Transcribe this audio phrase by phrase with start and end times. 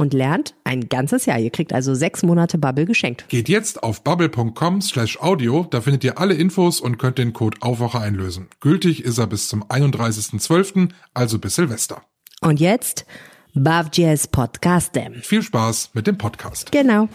[0.00, 1.38] und lernt ein ganzes Jahr.
[1.38, 3.28] Ihr kriegt also sechs Monate Bubble geschenkt.
[3.28, 7.58] Geht jetzt auf bubble.com slash audio, da findet ihr alle Infos und könnt den Code
[7.60, 8.48] Aufwacher einlösen.
[8.60, 12.02] Gültig ist er bis zum 31.12., also bis Silvester.
[12.40, 13.06] Und jetzt
[13.54, 15.14] Bavjes Podcastem.
[15.22, 16.72] Viel Spaß mit dem Podcast.
[16.72, 17.08] Genau.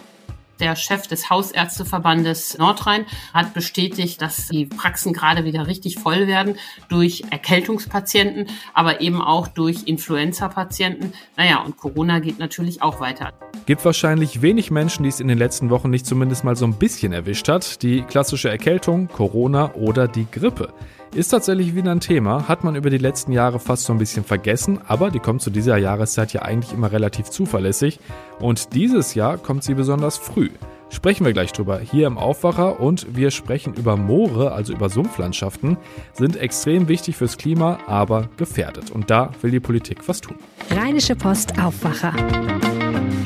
[0.60, 6.56] Der Chef des Hausärzteverbandes Nordrhein hat bestätigt, dass die Praxen gerade wieder richtig voll werden
[6.88, 11.14] durch Erkältungspatienten, aber eben auch durch Influenza-Patienten.
[11.36, 13.34] Naja, und Corona geht natürlich auch weiter.
[13.66, 16.74] Gibt wahrscheinlich wenig Menschen, die es in den letzten Wochen nicht zumindest mal so ein
[16.74, 17.82] bisschen erwischt hat.
[17.82, 20.74] Die klassische Erkältung, Corona oder die Grippe.
[21.14, 24.24] Ist tatsächlich wieder ein Thema, hat man über die letzten Jahre fast so ein bisschen
[24.24, 28.00] vergessen, aber die kommt zu dieser Jahreszeit ja eigentlich immer relativ zuverlässig
[28.40, 30.50] und dieses Jahr kommt sie besonders früh.
[30.90, 35.78] Sprechen wir gleich drüber hier im Aufwacher und wir sprechen über Moore, also über Sumpflandschaften,
[36.14, 40.38] sind extrem wichtig fürs Klima, aber gefährdet und da will die Politik was tun.
[40.72, 42.14] Rheinische Post Aufwacher.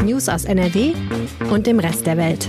[0.05, 0.93] News aus NRW
[1.51, 2.47] und dem Rest der Welt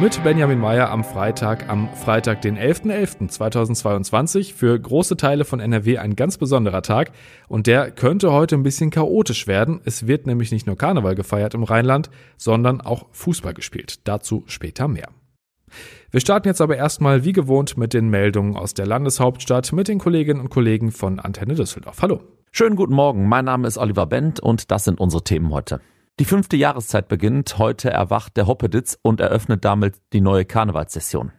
[0.00, 4.54] mit Benjamin Meyer am Freitag, am Freitag, den 11.11.2022.
[4.54, 7.12] Für große Teile von NRW ein ganz besonderer Tag
[7.48, 9.82] und der könnte heute ein bisschen chaotisch werden.
[9.84, 14.08] Es wird nämlich nicht nur Karneval gefeiert im Rheinland, sondern auch Fußball gespielt.
[14.08, 15.10] Dazu später mehr.
[16.10, 19.98] Wir starten jetzt aber erstmal wie gewohnt mit den Meldungen aus der Landeshauptstadt mit den
[19.98, 22.00] Kolleginnen und Kollegen von Antenne Düsseldorf.
[22.00, 22.20] Hallo.
[22.52, 25.80] Schönen guten Morgen, mein Name ist Oliver Bent und das sind unsere Themen heute.
[26.20, 27.56] Die fünfte Jahreszeit beginnt.
[27.56, 31.32] Heute erwacht der Hoppeditz und eröffnet damit die neue Karnevalssession.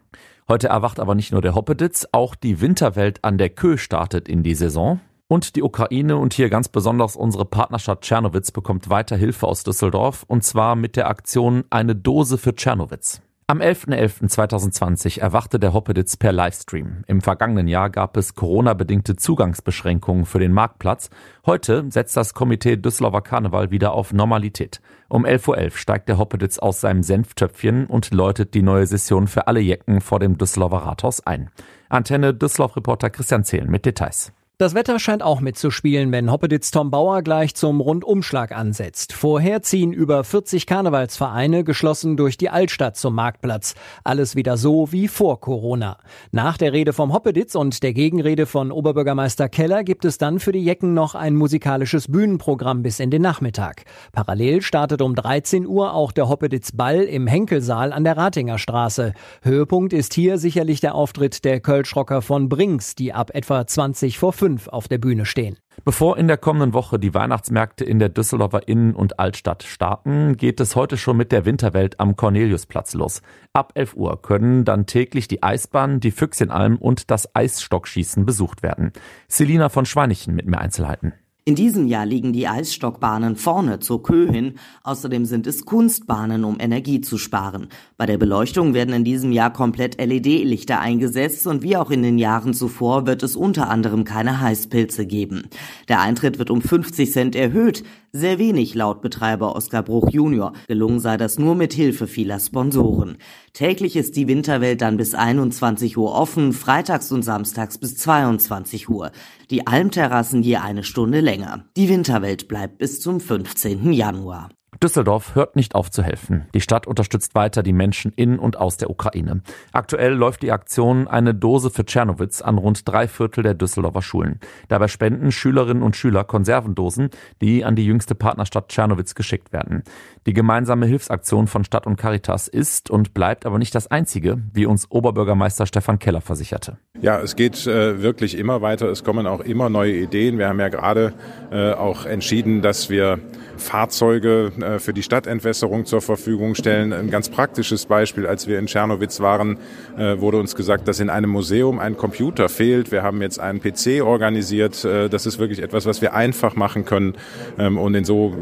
[0.50, 4.42] Heute erwacht aber nicht nur der Hoppeditz, auch die Winterwelt an der Kö startet in
[4.42, 5.00] die Saison.
[5.28, 10.24] Und die Ukraine und hier ganz besonders unsere Partnerstadt Tschernowitz bekommt weiter Hilfe aus Düsseldorf
[10.28, 13.22] und zwar mit der Aktion Eine Dose für Tschernowitz.
[13.52, 17.04] Am 11.11.2020 erwachte der Hoppeditz per Livestream.
[17.08, 21.10] Im vergangenen Jahr gab es Corona-bedingte Zugangsbeschränkungen für den Marktplatz.
[21.46, 24.80] Heute setzt das Komitee Düsseldorfer Karneval wieder auf Normalität.
[25.10, 29.48] Um 11.11 Uhr steigt der Hoppeditz aus seinem Senftöpfchen und läutet die neue Session für
[29.48, 31.50] alle Jecken vor dem Düsseldorfer Rathaus ein.
[31.90, 34.32] Antenne Düsseldorf-Reporter Christian Zehlen mit Details.
[34.62, 39.12] Das Wetter scheint auch mitzuspielen, wenn Hoppeditz Tom Bauer gleich zum Rundumschlag ansetzt.
[39.12, 43.74] Vorher ziehen über 40 Karnevalsvereine geschlossen durch die Altstadt zum Marktplatz.
[44.04, 45.98] Alles wieder so wie vor Corona.
[46.32, 50.52] Nach der Rede vom Hoppeditz und der Gegenrede von Oberbürgermeister Keller gibt es dann für
[50.52, 53.86] die Jecken noch ein musikalisches Bühnenprogramm bis in den Nachmittag.
[54.12, 59.16] Parallel startet um 13 Uhr auch der Hoppeditz Ball im Henkelsaal an der Ratinger Straße.
[59.42, 64.34] Höhepunkt ist hier sicherlich der Auftritt der Kölschrocker von Brinks, die ab etwa 20 vor
[64.34, 65.58] 5 fünf auf der Bühne stehen.
[65.86, 70.60] Bevor in der kommenden Woche die Weihnachtsmärkte in der Düsseldorfer Innen- und Altstadt starten, geht
[70.60, 73.22] es heute schon mit der Winterwelt am Corneliusplatz los.
[73.54, 78.92] Ab 11 Uhr können dann täglich die Eisbahn, die Füchschenalm und das Eisstockschießen besucht werden.
[79.30, 81.14] Selina von Schweinichen mit mehr Einzelheiten.
[81.52, 84.54] In diesem Jahr liegen die Eisstockbahnen vorne zur Kö hin.
[84.84, 87.68] Außerdem sind es Kunstbahnen, um Energie zu sparen.
[87.98, 92.18] Bei der Beleuchtung werden in diesem Jahr komplett LED-Lichter eingesetzt und wie auch in den
[92.18, 95.50] Jahren zuvor wird es unter anderem keine Heißpilze geben.
[95.90, 97.84] Der Eintritt wird um 50 Cent erhöht.
[98.14, 100.52] Sehr wenig laut Betreiber Oskar Bruch Junior.
[100.68, 103.18] Gelungen sei das nur mit Hilfe vieler Sponsoren.
[103.54, 109.12] Täglich ist die Winterwelt dann bis 21 Uhr offen, freitags und samstags bis 22 Uhr.
[109.50, 111.64] Die Almterrassen je eine Stunde länger.
[111.78, 113.94] Die Winterwelt bleibt bis zum 15.
[113.94, 114.50] Januar.
[114.84, 116.48] Düsseldorf hört nicht auf zu helfen.
[116.56, 119.42] Die Stadt unterstützt weiter die Menschen in und aus der Ukraine.
[119.74, 124.40] Aktuell läuft die Aktion Eine Dose für Tschernowitz an rund drei Viertel der Düsseldorfer Schulen.
[124.70, 127.12] Dabei spenden Schülerinnen und Schüler Konservendosen,
[127.42, 129.84] die an die jüngste Partnerstadt Tschernowitz geschickt werden.
[130.26, 134.66] Die gemeinsame Hilfsaktion von Stadt und Caritas ist und bleibt aber nicht das einzige, wie
[134.66, 136.78] uns Oberbürgermeister Stefan Keller versicherte.
[137.02, 138.88] Ja, es geht äh, wirklich immer weiter.
[138.90, 140.40] Es kommen auch immer neue Ideen.
[140.40, 141.14] Wir haben ja gerade
[141.52, 143.20] äh, auch entschieden, dass wir
[143.58, 146.94] Fahrzeuge äh, äh, für die Stadtentwässerung zur Verfügung stellen.
[146.94, 149.58] Ein ganz praktisches Beispiel, als wir in Tschernowitz waren,
[149.98, 152.92] äh, wurde uns gesagt, dass in einem Museum ein Computer fehlt.
[152.92, 154.84] Wir haben jetzt einen PC organisiert.
[154.84, 157.16] Das ist wirklich etwas, was wir einfach machen können.
[157.58, 158.36] Ähm, und in so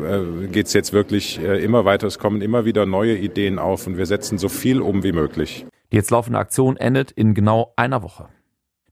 [0.51, 2.07] geht es jetzt wirklich immer weiter.
[2.07, 5.65] Es kommen immer wieder neue Ideen auf und wir setzen so viel um wie möglich.
[5.91, 8.27] Die jetzt laufende Aktion endet in genau einer Woche.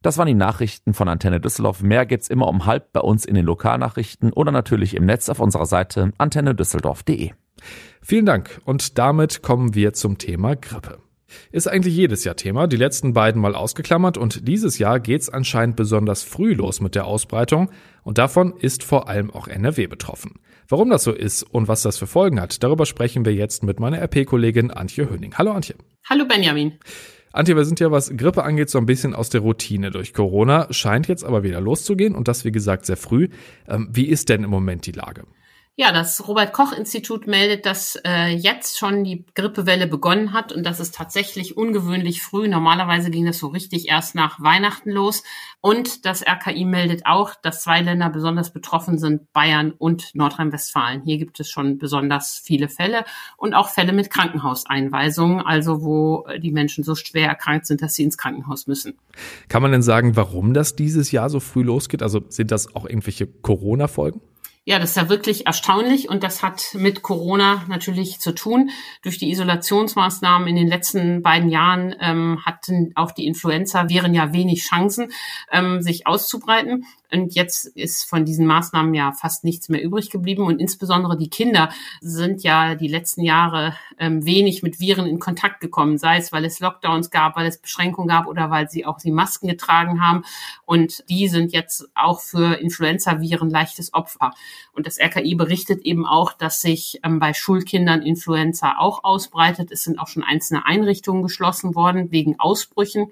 [0.02, 1.82] Das waren die Nachrichten von Antenne Düsseldorf.
[1.82, 5.40] Mehr gibt's immer um halb bei uns in den Lokalnachrichten oder natürlich im Netz auf
[5.40, 7.32] unserer Seite antennedüsseldorf.de.
[8.02, 11.00] Vielen Dank und damit kommen wir zum Thema Grippe.
[11.52, 15.76] Ist eigentlich jedes Jahr Thema, die letzten beiden mal ausgeklammert und dieses Jahr geht's anscheinend
[15.76, 17.70] besonders früh los mit der Ausbreitung
[18.04, 20.40] und davon ist vor allem auch NRW betroffen.
[20.70, 23.80] Warum das so ist und was das für Folgen hat, darüber sprechen wir jetzt mit
[23.80, 25.34] meiner RP-Kollegin Antje Höning.
[25.38, 25.76] Hallo Antje.
[26.10, 26.74] Hallo Benjamin.
[27.32, 30.68] Antje, wir sind ja, was Grippe angeht, so ein bisschen aus der Routine durch Corona,
[30.72, 33.30] scheint jetzt aber wieder loszugehen und das, wie gesagt, sehr früh.
[33.68, 35.24] Ähm, wie ist denn im Moment die Lage?
[35.80, 40.64] Ja, das Robert Koch Institut meldet, dass äh, jetzt schon die Grippewelle begonnen hat und
[40.64, 42.48] das ist tatsächlich ungewöhnlich früh.
[42.48, 45.22] Normalerweise ging das so richtig erst nach Weihnachten los.
[45.62, 51.04] Und das RKI meldet auch, dass zwei Länder besonders betroffen sind, Bayern und Nordrhein-Westfalen.
[51.04, 53.06] Hier gibt es schon besonders viele Fälle
[53.38, 58.02] und auch Fälle mit Krankenhauseinweisungen, also wo die Menschen so schwer erkrankt sind, dass sie
[58.02, 58.98] ins Krankenhaus müssen.
[59.48, 62.02] Kann man denn sagen, warum das dieses Jahr so früh losgeht?
[62.02, 64.22] Also sind das auch irgendwelche Corona-Folgen?
[64.68, 68.70] Ja, das ist ja wirklich erstaunlich und das hat mit Corona natürlich zu tun.
[69.02, 74.64] Durch die Isolationsmaßnahmen in den letzten beiden Jahren ähm, hatten auch die Influenza-Viren ja wenig
[74.64, 75.14] Chancen,
[75.54, 76.84] ähm, sich auszubreiten.
[77.12, 80.44] Und jetzt ist von diesen Maßnahmen ja fast nichts mehr übrig geblieben.
[80.44, 81.70] Und insbesondere die Kinder
[82.02, 86.46] sind ja die letzten Jahre ähm, wenig mit Viren in Kontakt gekommen, sei es, weil
[86.46, 90.24] es Lockdowns gab, weil es Beschränkungen gab oder weil sie auch die Masken getragen haben.
[90.66, 94.34] Und die sind jetzt auch für Influenza-Viren leichtes Opfer.
[94.74, 99.72] Und das RKI berichtet eben auch, dass sich ähm, bei Schulkindern Influenza auch ausbreitet.
[99.72, 103.12] Es sind auch schon einzelne Einrichtungen geschlossen worden wegen Ausbrüchen.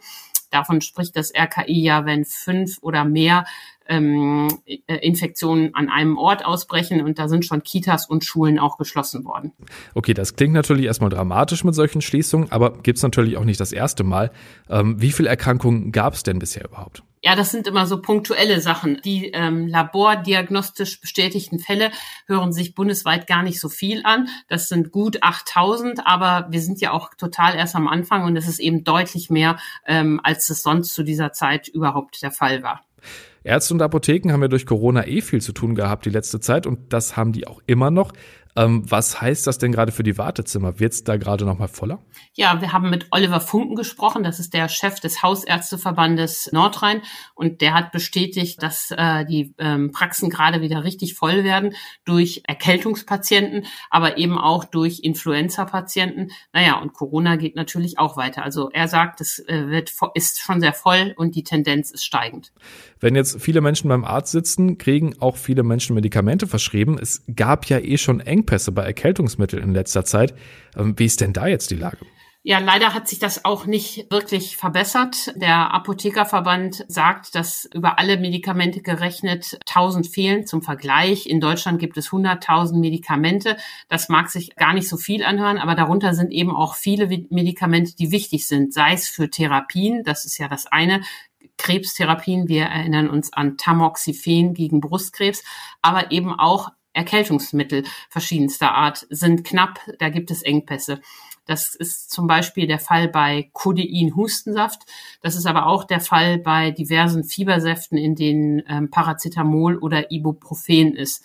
[0.51, 3.45] Davon spricht das RKI ja, wenn fünf oder mehr
[3.87, 8.77] ähm, äh, Infektionen an einem Ort ausbrechen und da sind schon Kitas und Schulen auch
[8.77, 9.53] geschlossen worden.
[9.93, 13.59] Okay, das klingt natürlich erstmal dramatisch mit solchen Schließungen, aber gibt es natürlich auch nicht
[13.59, 14.31] das erste Mal.
[14.69, 17.03] Ähm, wie viele Erkrankungen gab es denn bisher überhaupt?
[17.25, 19.01] Ja, das sind immer so punktuelle Sachen.
[19.03, 21.89] Die ähm, labordiagnostisch bestätigten Fälle
[22.27, 24.27] hören sich bundesweit gar nicht so viel an.
[24.47, 28.47] Das sind gut 8000, aber wir sind ja auch total erst am Anfang und es
[28.47, 32.85] ist eben deutlich mehr, ähm, als es sonst zu dieser Zeit überhaupt der Fall war.
[33.45, 36.65] Ärzte und Apotheken haben ja durch Corona eh viel zu tun gehabt die letzte Zeit
[36.65, 38.11] und das haben die auch immer noch.
[38.57, 40.79] Ähm, was heißt das denn gerade für die Wartezimmer?
[40.79, 41.99] Wird es da gerade noch mal voller?
[42.33, 44.23] Ja, wir haben mit Oliver Funken gesprochen.
[44.23, 47.01] Das ist der Chef des Hausärzteverbandes Nordrhein.
[47.33, 51.73] Und der hat bestätigt, dass äh, die ähm, Praxen gerade wieder richtig voll werden
[52.05, 56.31] durch Erkältungspatienten, aber eben auch durch Influenza-Patienten.
[56.53, 58.43] Naja, und Corona geht natürlich auch weiter.
[58.43, 62.53] Also er sagt, es äh, wird, ist schon sehr voll und die Tendenz ist steigend.
[63.01, 66.97] Wenn jetzt viele Menschen beim Arzt sitzen, kriegen auch viele Menschen Medikamente verschrieben.
[67.01, 70.35] Es gab ja eh schon Engpässe Engpässe bei Erkältungsmitteln in letzter Zeit.
[70.77, 71.97] Ähm, wie ist denn da jetzt die Lage?
[72.47, 75.33] Ja, leider hat sich das auch nicht wirklich verbessert.
[75.35, 80.45] Der Apothekerverband sagt, dass über alle Medikamente gerechnet 1000 fehlen.
[80.45, 83.57] Zum Vergleich, in Deutschland gibt es 100.000 Medikamente.
[83.89, 87.95] Das mag sich gar nicht so viel anhören, aber darunter sind eben auch viele Medikamente,
[87.95, 91.01] die wichtig sind, sei es für Therapien, das ist ja das eine,
[91.57, 95.43] Krebstherapien, wir erinnern uns an Tamoxifen gegen Brustkrebs,
[95.81, 101.01] aber eben auch Erkältungsmittel verschiedenster Art sind knapp, da gibt es Engpässe.
[101.45, 104.81] Das ist zum Beispiel der Fall bei Codein-Hustensaft.
[105.21, 110.95] Das ist aber auch der Fall bei diversen Fiebersäften, in denen ähm, Paracetamol oder Ibuprofen
[110.95, 111.23] ist.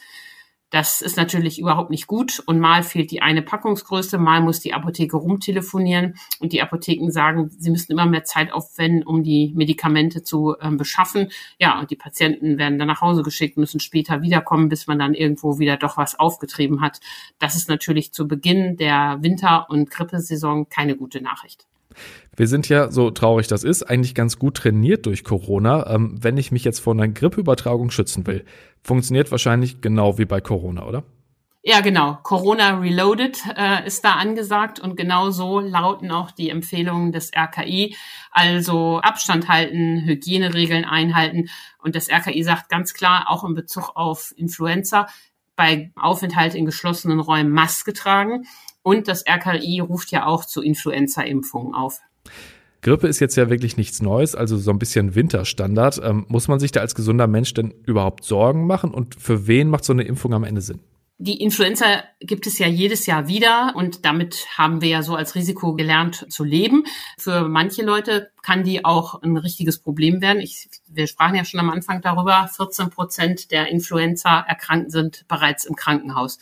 [0.70, 4.72] Das ist natürlich überhaupt nicht gut und mal fehlt die eine Packungsgröße, mal muss die
[4.72, 10.22] Apotheke rumtelefonieren und die Apotheken sagen, sie müssen immer mehr Zeit aufwenden, um die Medikamente
[10.22, 11.30] zu ähm, beschaffen.
[11.58, 15.14] Ja, und die Patienten werden dann nach Hause geschickt, müssen später wiederkommen, bis man dann
[15.14, 17.00] irgendwo wieder doch was aufgetrieben hat.
[17.40, 21.69] Das ist natürlich zu Beginn der Winter- und Grippesaison keine gute Nachricht.
[22.36, 25.92] Wir sind ja, so traurig das ist, eigentlich ganz gut trainiert durch Corona.
[25.94, 28.44] Ähm, wenn ich mich jetzt vor einer Grippeübertragung schützen will,
[28.82, 31.04] funktioniert wahrscheinlich genau wie bei Corona, oder?
[31.62, 32.18] Ja, genau.
[32.22, 37.94] Corona Reloaded äh, ist da angesagt und genau so lauten auch die Empfehlungen des RKI.
[38.30, 41.50] Also Abstand halten, Hygieneregeln einhalten.
[41.78, 45.08] Und das RKI sagt ganz klar, auch in Bezug auf Influenza,
[45.54, 48.46] bei Aufenthalt in geschlossenen Räumen Maske tragen.
[48.82, 52.00] Und das RKI ruft ja auch zu Influenza-Impfungen auf.
[52.82, 56.00] Grippe ist jetzt ja wirklich nichts Neues, also so ein bisschen Winterstandard.
[56.02, 59.68] Ähm, muss man sich da als gesunder Mensch denn überhaupt Sorgen machen und für wen
[59.68, 60.80] macht so eine Impfung am Ende Sinn?
[61.22, 65.34] Die Influenza gibt es ja jedes Jahr wieder und damit haben wir ja so als
[65.34, 66.84] Risiko gelernt zu leben.
[67.18, 70.40] Für manche Leute kann die auch ein richtiges Problem werden.
[70.40, 75.76] Ich, wir sprachen ja schon am Anfang darüber, 14 Prozent der Influenza-Erkrankten sind bereits im
[75.76, 76.38] Krankenhaus.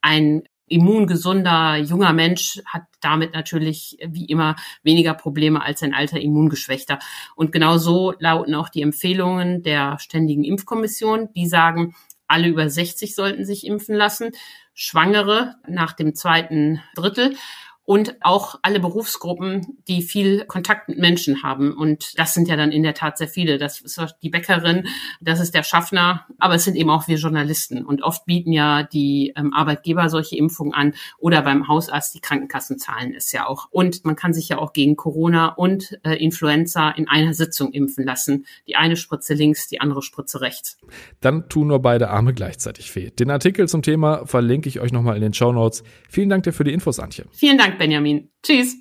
[0.00, 6.98] Ein immungesunder junger Mensch hat damit natürlich wie immer weniger Probleme als ein alter Immungeschwächter.
[7.36, 11.28] Und genau so lauten auch die Empfehlungen der Ständigen Impfkommission.
[11.34, 11.94] Die sagen,
[12.26, 14.30] alle über 60 sollten sich impfen lassen,
[14.74, 17.36] Schwangere nach dem zweiten Drittel
[17.84, 21.72] und auch alle Berufsgruppen, die viel Kontakt mit Menschen haben.
[21.72, 23.58] Und das sind ja dann in der Tat sehr viele.
[23.58, 24.86] Das ist die Bäckerin,
[25.20, 27.84] das ist der Schaffner, aber es sind eben auch wir Journalisten.
[27.84, 32.78] Und oft bieten ja die ähm, Arbeitgeber solche Impfungen an oder beim Hausarzt die Krankenkassen
[32.78, 33.66] zahlen es ja auch.
[33.70, 38.04] Und man kann sich ja auch gegen Corona und äh, Influenza in einer Sitzung impfen
[38.04, 38.46] lassen.
[38.68, 40.78] Die eine Spritze links, die andere Spritze rechts.
[41.20, 43.10] Dann tun nur beide Arme gleichzeitig weh.
[43.10, 45.82] Den Artikel zum Thema verlinke ich euch nochmal in den Show Notes.
[46.08, 47.24] Vielen Dank dir für die Infos, Antje.
[47.32, 47.71] Vielen Dank.
[47.72, 48.28] Dank, Benjamin.
[48.42, 48.76] Tschüss.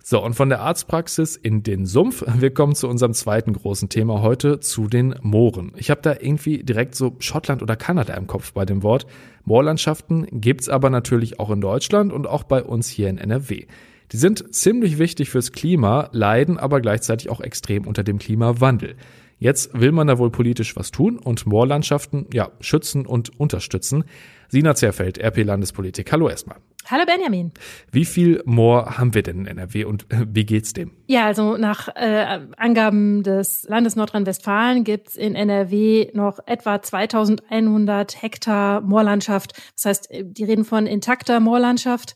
[0.00, 2.24] So, und von der Arztpraxis in den Sumpf.
[2.38, 5.72] Wir kommen zu unserem zweiten großen Thema heute, zu den Mooren.
[5.76, 9.06] Ich habe da irgendwie direkt so Schottland oder Kanada im Kopf bei dem Wort.
[9.44, 13.66] Moorlandschaften gibt's aber natürlich auch in Deutschland und auch bei uns hier in NRW.
[14.12, 18.94] Die sind ziemlich wichtig fürs Klima, leiden aber gleichzeitig auch extrem unter dem Klimawandel.
[19.38, 24.04] Jetzt will man da wohl politisch was tun und Moorlandschaften, ja, schützen und unterstützen.
[24.48, 26.10] Sina Zerfeld, RP Landespolitik.
[26.12, 26.58] Hallo erstmal.
[26.90, 27.52] Hallo Benjamin.
[27.92, 30.92] Wie viel Moor haben wir denn in NRW und äh, wie geht's dem?
[31.06, 38.80] Ja, also nach äh, Angaben des Landes Nordrhein-Westfalen gibt's in NRW noch etwa 2100 Hektar
[38.80, 39.52] Moorlandschaft.
[39.74, 42.14] Das heißt, äh, die reden von intakter Moorlandschaft.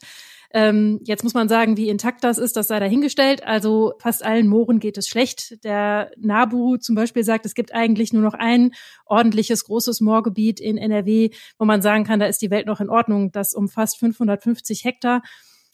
[0.55, 3.43] Ähm, jetzt muss man sagen, wie intakt das ist, das sei dahingestellt.
[3.43, 5.63] Also fast allen Mooren geht es schlecht.
[5.63, 8.71] Der NABU zum Beispiel sagt, es gibt eigentlich nur noch ein
[9.07, 12.89] ordentliches großes Moorgebiet in NRW, wo man sagen kann, da ist die Welt noch in
[12.89, 13.31] Ordnung.
[13.31, 15.23] Das umfasst 550 Hektar.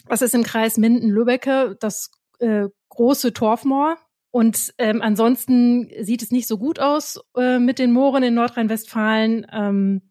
[0.08, 2.10] Das ist im Kreis Minden-Lübbecke das
[2.40, 3.98] äh, große Torfmoor.
[4.32, 9.46] Und ähm, ansonsten sieht es nicht so gut aus äh, mit den Mooren in Nordrhein-Westfalen.
[9.52, 10.09] Ähm,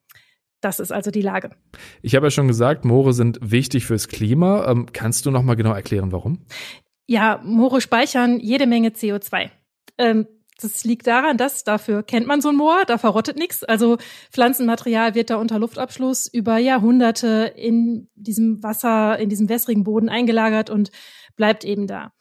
[0.61, 1.51] das ist also die Lage.
[2.03, 4.71] Ich habe ja schon gesagt, Moore sind wichtig fürs Klima.
[4.71, 6.45] Ähm, kannst du noch mal genau erklären, warum?
[7.07, 9.51] Ja, Moore speichern jede Menge CO2.
[9.99, 10.27] Ähm,
[10.61, 13.63] das liegt daran, dass dafür kennt man so ein Moor, da verrottet nichts.
[13.63, 13.97] Also
[14.33, 20.69] Pflanzenmaterial wird da unter Luftabschluss über Jahrhunderte in diesem Wasser, in diesem wässrigen Boden eingelagert
[20.69, 20.91] und
[21.37, 22.13] bleibt eben da.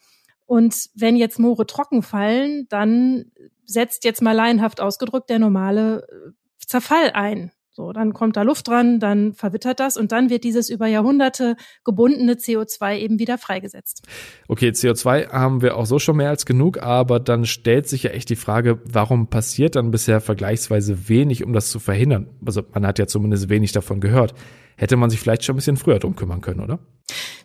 [0.46, 3.32] Und wenn jetzt Moore trocken fallen, dann
[3.66, 7.52] setzt jetzt mal laienhaft ausgedrückt der normale äh, Zerfall ein.
[7.78, 11.56] So, dann kommt da Luft dran, dann verwittert das und dann wird dieses über Jahrhunderte
[11.84, 14.02] gebundene CO2 eben wieder freigesetzt.
[14.48, 18.10] Okay, CO2 haben wir auch so schon mehr als genug, aber dann stellt sich ja
[18.10, 22.26] echt die Frage, warum passiert dann bisher vergleichsweise wenig, um das zu verhindern?
[22.44, 24.34] Also man hat ja zumindest wenig davon gehört.
[24.76, 26.80] Hätte man sich vielleicht schon ein bisschen früher drum kümmern können, oder?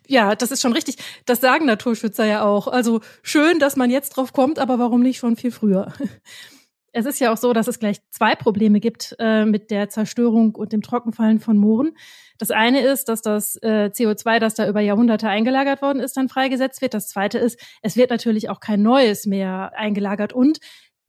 [0.07, 0.97] Ja, das ist schon richtig.
[1.27, 2.69] Das sagen Naturschützer ja auch.
[2.69, 5.93] Also schön, dass man jetzt drauf kommt, aber warum nicht schon viel früher?
[6.93, 10.55] Es ist ja auch so, dass es gleich zwei Probleme gibt äh, mit der Zerstörung
[10.55, 11.97] und dem Trockenfallen von Mooren.
[12.39, 16.29] Das eine ist, dass das äh, CO2, das da über Jahrhunderte eingelagert worden ist, dann
[16.29, 16.95] freigesetzt wird.
[16.95, 20.59] Das zweite ist, es wird natürlich auch kein neues mehr eingelagert und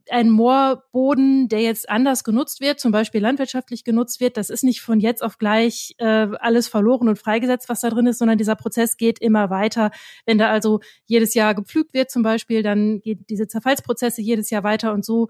[0.10, 4.82] ein Moorboden, der jetzt anders genutzt wird, zum Beispiel landwirtschaftlich genutzt wird, das ist nicht
[4.82, 8.56] von jetzt auf gleich äh, alles verloren und freigesetzt, was da drin ist, sondern dieser
[8.56, 9.92] Prozess geht immer weiter.
[10.26, 14.64] Wenn da also jedes Jahr gepflügt wird zum Beispiel, dann geht diese Zerfallsprozesse jedes Jahr
[14.64, 15.30] weiter und so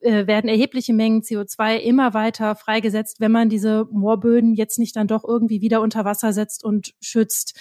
[0.00, 5.08] äh, werden erhebliche Mengen CO2 immer weiter freigesetzt, wenn man diese Moorböden jetzt nicht dann
[5.08, 7.58] doch irgendwie wieder unter Wasser setzt und schützt.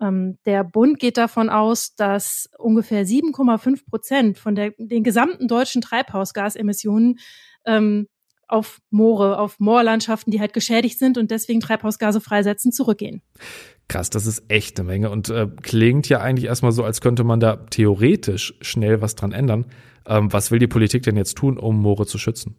[0.00, 5.82] Ähm, der Bund geht davon aus, dass ungefähr 7,5 Prozent von der, den gesamten deutschen
[5.82, 7.18] Treibhausgasemissionen
[7.64, 8.08] ähm,
[8.48, 13.22] auf Moore, auf Moorlandschaften, die halt geschädigt sind und deswegen Treibhausgase freisetzen, zurückgehen.
[13.88, 17.24] Krass, das ist echt eine Menge und äh, klingt ja eigentlich erstmal so, als könnte
[17.24, 19.66] man da theoretisch schnell was dran ändern.
[20.06, 22.56] Ähm, was will die Politik denn jetzt tun, um Moore zu schützen?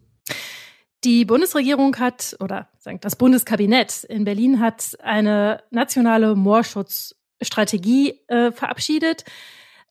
[1.04, 2.68] Die Bundesregierung hat, oder
[3.00, 9.24] das Bundeskabinett in Berlin hat eine nationale Moorschutz Strategie äh, verabschiedet.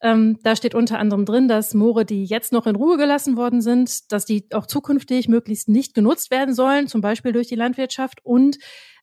[0.02, 3.62] Ähm, da steht unter anderem drin, dass Moore, die jetzt noch in Ruhe gelassen worden
[3.62, 8.20] sind, dass die auch zukünftig möglichst nicht genutzt werden sollen, zum Beispiel durch die Landwirtschaft.
[8.22, 8.58] Und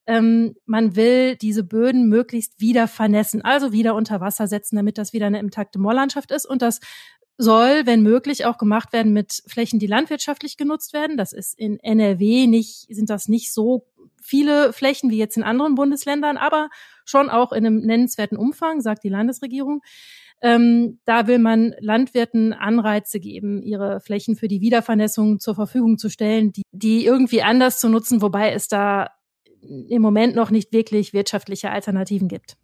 [0.05, 5.13] ähm, man will diese Böden möglichst wieder vernässen, also wieder unter Wasser setzen, damit das
[5.13, 6.45] wieder eine intakte Moorlandschaft ist.
[6.45, 6.79] Und das
[7.37, 11.17] soll, wenn möglich, auch gemacht werden mit Flächen, die landwirtschaftlich genutzt werden.
[11.17, 13.87] Das ist in NRW nicht, sind das nicht so
[14.21, 16.69] viele Flächen wie jetzt in anderen Bundesländern, aber
[17.05, 19.81] schon auch in einem nennenswerten Umfang, sagt die Landesregierung.
[20.41, 26.09] Ähm, da will man Landwirten Anreize geben, ihre Flächen für die Wiedervernässung zur Verfügung zu
[26.09, 29.11] stellen, die, die irgendwie anders zu nutzen, wobei es da
[29.61, 32.57] im Moment noch nicht wirklich wirtschaftliche Alternativen gibt.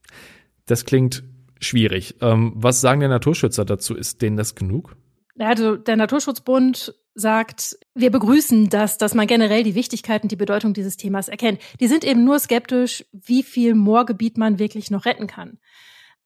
[0.65, 1.24] Das klingt
[1.62, 2.15] schwierig.
[2.22, 3.96] Ähm, was sagen der Naturschützer dazu?
[3.96, 4.98] Ist denen das genug?
[5.38, 10.74] Also der Naturschutzbund sagt, wir begrüßen das, dass man generell die Wichtigkeit und die Bedeutung
[10.74, 11.60] dieses Themas erkennt.
[11.80, 15.60] Die sind eben nur skeptisch, wie viel Moorgebiet man wirklich noch retten kann.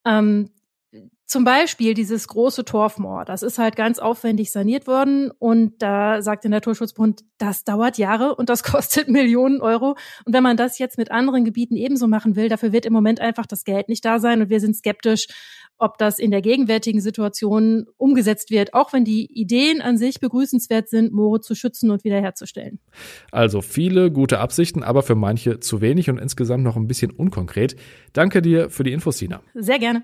[0.06, 0.50] Ähm,
[1.26, 6.44] zum Beispiel dieses große Torfmoor, das ist halt ganz aufwendig saniert worden und da sagt
[6.44, 9.96] der Naturschutzbund, das dauert Jahre und das kostet Millionen Euro.
[10.26, 13.20] Und wenn man das jetzt mit anderen Gebieten ebenso machen will, dafür wird im Moment
[13.20, 15.26] einfach das Geld nicht da sein und wir sind skeptisch,
[15.78, 20.90] ob das in der gegenwärtigen Situation umgesetzt wird, auch wenn die Ideen an sich begrüßenswert
[20.90, 22.80] sind, Moore zu schützen und wiederherzustellen.
[23.32, 27.76] Also viele gute Absichten, aber für manche zu wenig und insgesamt noch ein bisschen unkonkret.
[28.14, 29.42] Danke dir für die Infos, Sina.
[29.54, 30.04] Sehr gerne.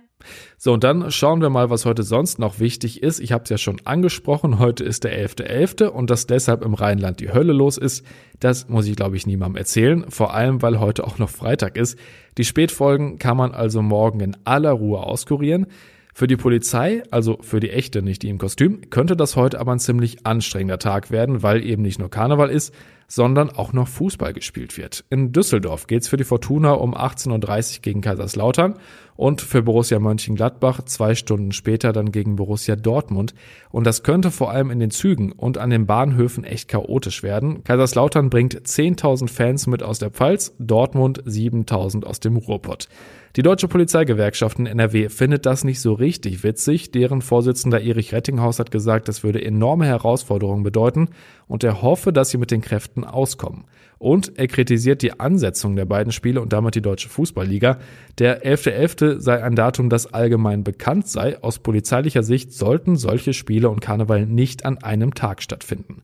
[0.57, 3.19] So, und dann schauen wir mal, was heute sonst noch wichtig ist.
[3.19, 5.83] Ich habe es ja schon angesprochen, heute ist der 11.11.
[5.83, 5.85] .11.
[5.88, 8.05] und dass deshalb im Rheinland die Hölle los ist,
[8.39, 10.05] das muss ich, glaube ich, niemandem erzählen.
[10.09, 11.97] Vor allem, weil heute auch noch Freitag ist.
[12.38, 15.67] Die Spätfolgen kann man also morgen in aller Ruhe auskurieren.
[16.13, 19.71] Für die Polizei, also für die echte, nicht die im Kostüm, könnte das heute aber
[19.71, 22.73] ein ziemlich anstrengender Tag werden, weil eben nicht nur Karneval ist,
[23.09, 25.03] sondern auch noch Fußball gespielt wird.
[25.09, 28.75] In Düsseldorf geht's für die Fortuna um 18.30 Uhr gegen Kaiserslautern
[29.17, 33.33] und für Borussia Mönchengladbach zwei Stunden später dann gegen Borussia Dortmund.
[33.71, 37.63] Und das könnte vor allem in den Zügen und an den Bahnhöfen echt chaotisch werden.
[37.63, 42.87] Kaiserslautern bringt 10.000 Fans mit aus der Pfalz, Dortmund 7.000 aus dem Ruhrpott.
[43.36, 46.91] Die Deutsche Polizeigewerkschaft in NRW findet das nicht so richtig witzig.
[46.91, 51.09] Deren Vorsitzender Erich Rettinghaus hat gesagt, das würde enorme Herausforderungen bedeuten
[51.48, 53.65] und er hoffe, dass sie mit den Kräften auskommen.
[53.99, 57.79] Und er kritisiert die Ansetzung der beiden Spiele und damit die Deutsche Fußballliga.
[58.17, 59.17] Der 11.11.
[59.17, 59.19] .11.
[59.19, 61.37] sei ein Datum, das allgemein bekannt sei.
[61.43, 66.01] Aus polizeilicher Sicht sollten solche Spiele und Karneval nicht an einem Tag stattfinden.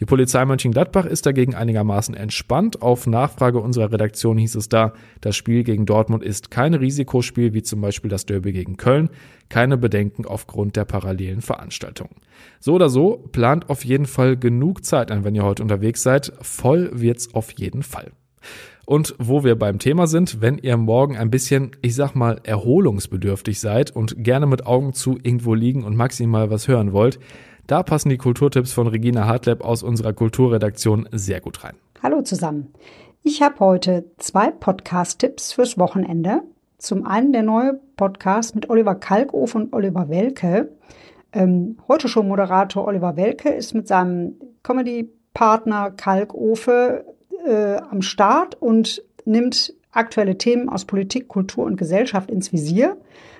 [0.00, 2.82] Die Polizei Mönchengladbach ist dagegen einigermaßen entspannt.
[2.82, 7.64] Auf Nachfrage unserer Redaktion hieß es da, das Spiel gegen Dortmund ist kein Risikospiel wie
[7.64, 9.10] zum Beispiel das Derby gegen Köln,
[9.48, 12.14] keine Bedenken aufgrund der parallelen Veranstaltungen.
[12.60, 16.32] So oder so, plant auf jeden Fall genug Zeit ein, wenn ihr heute unterwegs seid.
[16.42, 18.10] Voll wird's auf jeden Fall.
[18.84, 23.60] Und wo wir beim Thema sind, wenn ihr morgen ein bisschen, ich sag mal, erholungsbedürftig
[23.60, 27.18] seid und gerne mit Augen zu irgendwo liegen und maximal was hören wollt,
[27.66, 31.74] da passen die Kulturtipps von Regina Hartleb aus unserer Kulturredaktion sehr gut rein.
[32.02, 32.72] Hallo zusammen.
[33.22, 36.42] Ich habe heute zwei Podcast-Tipps fürs Wochenende.
[36.78, 40.70] Zum einen der neue Podcast mit Oliver Kalkofe und Oliver Welke.
[41.34, 47.04] Ähm, heute schon Moderator Oliver Welke ist mit seinem Comedy-Partner Kalkofe
[47.48, 52.96] äh, am Start und nimmt aktuelle Themen aus Politik, Kultur und Gesellschaft ins Visier.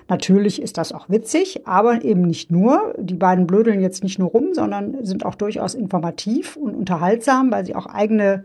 [0.07, 2.95] Natürlich ist das auch witzig, aber eben nicht nur.
[2.97, 7.65] Die beiden blödeln jetzt nicht nur rum, sondern sind auch durchaus informativ und unterhaltsam, weil
[7.65, 8.43] sie auch eigene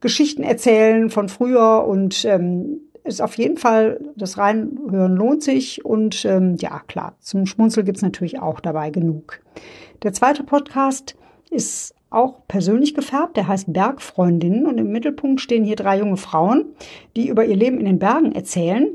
[0.00, 6.24] Geschichten erzählen von früher und ähm, ist auf jeden Fall, das Reinhören lohnt sich und
[6.24, 9.40] ähm, ja, klar, zum Schmunzel gibt's natürlich auch dabei genug.
[10.02, 11.16] Der zweite Podcast
[11.50, 16.66] ist auch persönlich gefärbt, der heißt Bergfreundinnen und im Mittelpunkt stehen hier drei junge Frauen,
[17.16, 18.88] die über ihr Leben in den Bergen erzählen.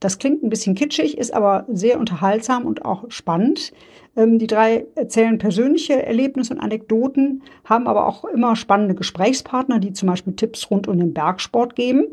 [0.00, 3.72] Das klingt ein bisschen kitschig, ist aber sehr unterhaltsam und auch spannend.
[4.16, 9.92] Ähm, die drei erzählen persönliche Erlebnisse und Anekdoten, haben aber auch immer spannende Gesprächspartner, die
[9.92, 12.06] zum Beispiel Tipps rund um den Bergsport geben.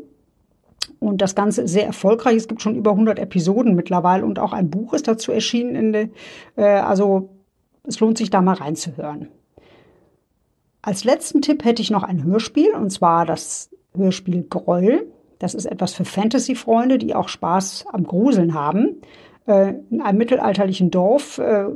[1.00, 2.36] Und das Ganze ist sehr erfolgreich.
[2.36, 6.12] Es gibt schon über 100 Episoden mittlerweile und auch ein Buch ist dazu erschienen.
[6.56, 7.30] Äh, also
[7.84, 9.28] es lohnt sich da mal reinzuhören.
[10.82, 15.06] Als letzten Tipp hätte ich noch ein Hörspiel und zwar das Hörspiel Groll.
[15.38, 18.96] Das ist etwas für Fantasy-Freunde, die auch Spaß am Gruseln haben.
[19.46, 21.66] Äh, in einem mittelalterlichen Dorf äh,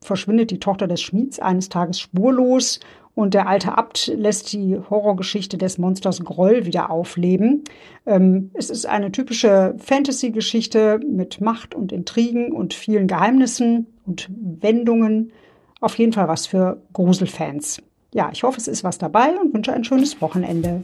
[0.00, 2.80] verschwindet die Tochter des Schmieds eines Tages spurlos
[3.14, 7.64] und der alte Abt lässt die Horrorgeschichte des Monsters Groll wieder aufleben.
[8.06, 15.32] Ähm, es ist eine typische Fantasy-Geschichte mit Macht und Intrigen und vielen Geheimnissen und Wendungen.
[15.80, 19.72] Auf jeden Fall was für Gruselfans ja, ich hoffe, es ist was dabei und wünsche
[19.72, 20.82] ein schönes Wochenende.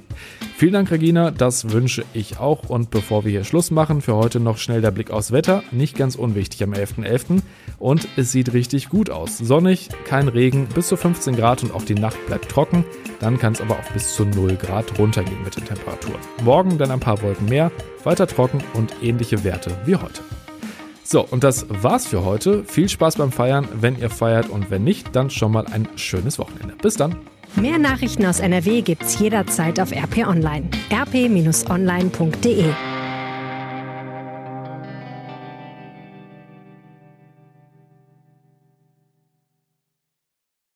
[0.56, 1.32] Vielen Dank, Regina.
[1.32, 2.70] Das wünsche ich auch.
[2.70, 5.64] Und bevor wir hier Schluss machen, für heute noch schnell der Blick aufs Wetter.
[5.72, 7.04] Nicht ganz unwichtig am 11.11.
[7.04, 7.42] .11.
[7.78, 9.38] Und es sieht richtig gut aus.
[9.38, 12.84] Sonnig, kein Regen, bis zu 15 Grad und auch die Nacht bleibt trocken.
[13.20, 16.20] Dann kann es aber auch bis zu 0 Grad runtergehen mit den Temperaturen.
[16.44, 17.72] Morgen dann ein paar Wolken mehr,
[18.04, 20.22] weiter trocken und ähnliche Werte wie heute.
[21.06, 22.64] So, und das war's für heute.
[22.64, 26.38] Viel Spaß beim Feiern, wenn ihr feiert und wenn nicht, dann schon mal ein schönes
[26.40, 26.74] Wochenende.
[26.82, 27.14] Bis dann.
[27.54, 30.68] Mehr Nachrichten aus NRW gibt's jederzeit auf RP Online.
[30.92, 32.64] rp-online.de